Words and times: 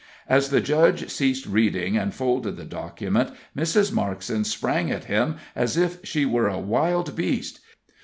As 0.27 0.49
the 0.49 0.61
judge 0.61 1.11
ceased 1.11 1.45
reading, 1.45 1.95
and 1.95 2.11
folded 2.11 2.57
the 2.57 2.65
document, 2.65 3.29
Mrs. 3.55 3.91
Markson 3.91 4.43
sprang 4.43 4.89
at 4.89 5.03
him 5.03 5.35
as 5.55 5.77
if 5.77 6.03
she 6.03 6.25
were 6.25 6.47
a 6.47 6.57
wild 6.57 7.15
beast. 7.15 7.59